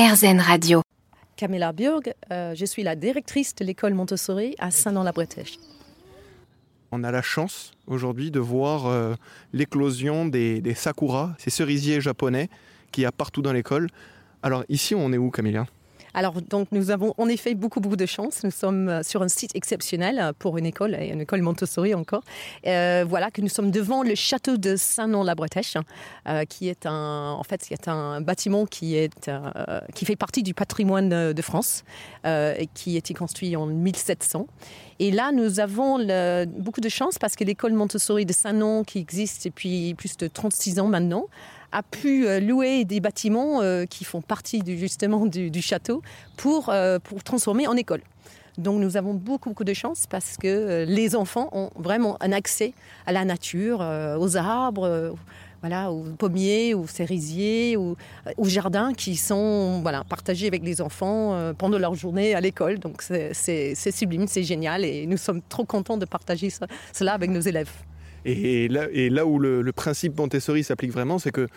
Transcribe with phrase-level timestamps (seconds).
[0.00, 0.80] RZN Radio.
[1.36, 5.58] Camilla Burg, euh, je suis la directrice de l'école Montessori à Saint-Dans-la-Bretèche.
[6.90, 9.14] On a la chance aujourd'hui de voir euh,
[9.52, 12.48] l'éclosion des, des sakura, ces cerisiers japonais
[12.92, 13.88] qu'il y a partout dans l'école.
[14.42, 15.66] Alors ici, on est où, Camilla?
[16.14, 18.42] Alors, donc, nous avons en effet beaucoup, beaucoup de chance.
[18.44, 22.22] Nous sommes euh, sur un site exceptionnel pour une école, et une école Montessori encore.
[22.66, 25.76] Euh, voilà que nous sommes devant le château de Saint-Non-la-Bretèche,
[26.28, 30.42] euh, qui est un, en fait, c'est un bâtiment qui est, euh, qui fait partie
[30.42, 31.84] du patrimoine de France,
[32.26, 34.46] euh, et qui a été construit en 1700.
[34.98, 35.98] Et là, nous avons
[36.58, 40.78] beaucoup de chance parce que l'école Montessori de Saint-Non, qui existe depuis plus de 36
[40.80, 41.26] ans maintenant,
[41.72, 46.02] a pu euh, louer des bâtiments euh, qui font partie du, justement du, château
[46.36, 48.02] pour, euh, pour transformer en école.
[48.58, 52.74] Donc nous avons beaucoup, beaucoup de chance parce que les enfants ont vraiment un accès
[53.06, 53.78] à la nature,
[54.18, 55.14] aux arbres,
[55.60, 57.96] voilà, aux pommiers, aux cerisiers, aux,
[58.42, 62.80] jardins qui sont voilà, partagés avec les enfants pendant leur journée à l'école.
[62.80, 66.50] Donc c'est- sublime, c'est génial et nous sommes trop contents de partager
[66.92, 67.70] cela avec nos élèves.
[68.24, 71.48] Et là, où le, principe Montessori s'applique vraiment, c'est que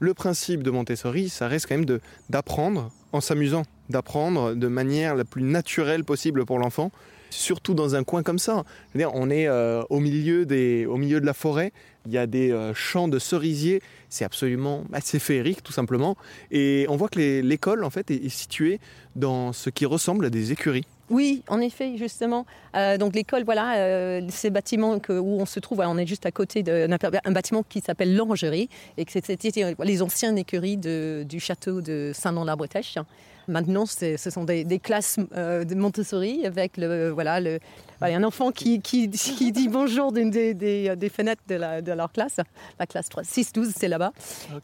[0.00, 1.98] le principe de Montessori, ça reste quand même
[2.28, 6.90] d'apprendre en s'amusant, d'apprendre de manière la plus naturelle possible pour l'enfant,
[7.30, 8.64] surtout dans un coin comme ça.
[8.94, 11.72] On est euh, au, milieu de la forêt,
[12.06, 16.16] il y a des euh, champs de cerisiers, c'est absolument assez féerique tout simplement,
[16.50, 18.80] et on voit que l'école en fait est située
[19.14, 20.86] dans ce qui ressemble à des écuries.
[21.12, 22.46] Oui, en effet, justement.
[22.74, 26.30] Euh, donc l'école, voilà, euh, ces bâtiments où on se trouve, on est juste à
[26.30, 31.38] côté d'un un bâtiment qui s'appelle l'Orangerie et que c'était euh, les anciennes écuries du
[31.38, 32.96] château de Saint-Nom-la-Bretèche.
[33.48, 37.58] Maintenant, ce sont des, des classes euh, de Montessori avec le, voilà, le,
[37.98, 41.82] voilà, un enfant qui, qui, qui dit bonjour d'une des, des- des fenêtres de, la-
[41.82, 42.36] de leur classe.
[42.78, 44.12] La classe 6-12, c'est là-bas.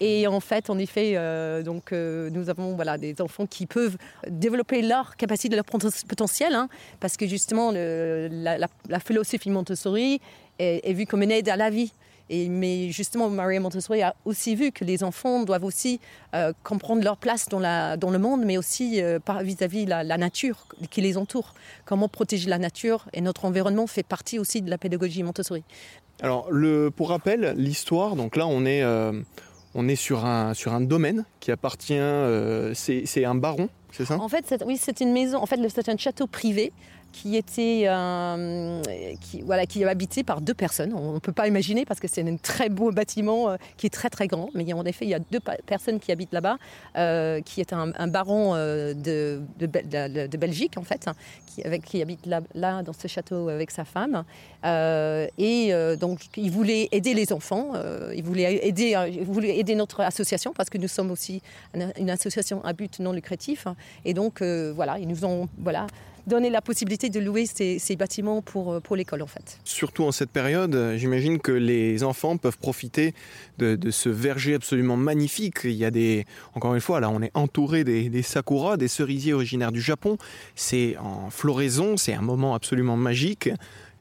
[0.00, 3.96] Et en fait, en effet, euh, donc, euh, nous avons voilà, des enfants qui peuvent
[4.28, 6.68] développer leur capacité, leur poten- potentiel, hein,
[7.00, 10.20] parce que justement, le- la, la- la philosophie Montessori
[10.58, 11.92] est, est vue comme une aide à la vie.
[12.28, 16.00] Et, mais justement, Maria Montessori a aussi vu que les enfants doivent aussi
[16.34, 20.18] euh, comprendre leur place dans, la, dans le monde, mais aussi euh, vis-à-vis la, la
[20.18, 21.54] nature qui les entoure.
[21.84, 25.62] Comment protéger la nature et notre environnement fait partie aussi de la pédagogie Montessori.
[26.20, 29.12] Alors, le, pour rappel, l'histoire, donc là, on est, euh,
[29.74, 34.18] on est sur, un, sur un domaine qui appartient, euh, c'est un baron, c'est ça?
[34.18, 35.38] En fait, oui, c'est une maison.
[35.38, 36.72] En fait, c'est un château privé
[37.16, 38.82] qui était, euh,
[39.22, 40.92] qui, voilà, qui est habité par deux personnes.
[40.92, 43.90] On ne peut pas imaginer parce que c'est un très beau bâtiment euh, qui est
[43.90, 44.50] très très grand.
[44.54, 46.58] Mais en effet, il y a deux personnes qui habitent là-bas,
[46.96, 51.14] euh, qui est un, baron de, de, Bel- de- de Belgique en fait, hein,
[51.84, 54.24] qui, habite là, là dans ce château avec sa femme.
[55.38, 57.72] Et donc, il voulait aider les enfants.
[58.14, 61.40] il voulait aider, il voulait aider notre association parce que nous sommes aussi
[61.74, 63.66] une, association à but non lucratif.
[64.04, 65.86] Et donc, voilà, ils nous ont voilà,
[66.26, 69.58] donné la possibilité de louer ces, ces bâtiments pour, euh, pour l'école, en fait.
[69.64, 73.14] Surtout en cette période, euh, j'imagine que les enfants peuvent profiter
[73.58, 75.60] de, de ce verger absolument magnifique.
[75.64, 78.88] Il y a des, encore une fois, là, on est entouré des, des sakuras, des
[78.88, 80.16] cerisiers originaires du Japon.
[80.54, 83.50] C'est en floraison, c'est un moment absolument magique.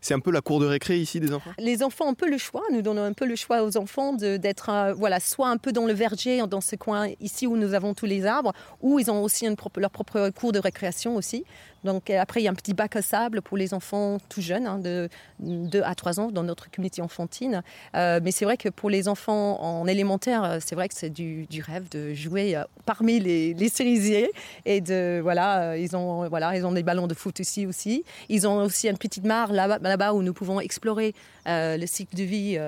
[0.00, 1.52] C'est un peu la cour de récré ici des enfants?
[1.58, 4.12] Les enfants ont un peu le choix, nous donnons un peu le choix aux enfants
[4.12, 7.72] d'être euh, voilà, soit un peu dans le verger, dans ce coin ici où nous
[7.72, 8.52] avons tous les arbres,
[8.82, 11.46] ou ils ont aussi une leur propre cours de récréation aussi.
[11.84, 14.40] Donc euh, après, il y a un petit bac à sable pour les enfants tout
[14.40, 15.08] jeunes, hein, de
[15.40, 17.62] 2 à 3 ans dans notre communauté enfantine.
[17.94, 21.10] Euh, mais c'est vrai que pour les enfants en élémentaire, euh, c'est vrai que c'est
[21.10, 24.30] du, rêve de jouer parmi les, cerisiers.
[24.64, 28.04] Et de, voilà, ils ont, voilà, ils ont des ballons de foot ici aussi.
[28.28, 31.14] Ils ont aussi une petite mare là-bas où nous pouvons explorer
[31.46, 32.58] le cycle de vie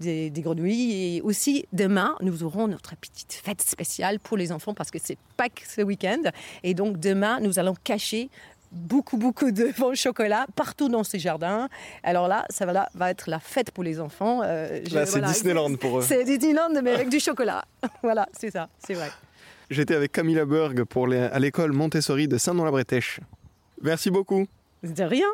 [0.00, 1.16] des, des grenouilles.
[1.16, 5.18] Et aussi, demain, nous aurons notre petite fête spéciale pour les enfants parce que c'est
[5.36, 6.22] Pâques ce week-end.
[6.62, 8.27] Et donc, demain, nous allons cacher
[8.70, 11.68] beaucoup, beaucoup de bons chocolat partout dans ces jardins.
[12.02, 14.42] Alors là, ça va, là, va être la fête pour les enfants.
[14.44, 16.02] Euh, Là, c'est voilà, Disneyland pour eux.
[16.02, 17.64] C'est Disneyland, mais avec du chocolat.
[18.02, 19.10] voilà, c'est ça, c'est vrai.
[19.70, 23.20] J'étais avec Camilla Berg pour les- à l'école Montessori de Saint-Nom-la-Bretèche.
[23.82, 24.46] Merci beaucoup.
[24.82, 25.28] De rien.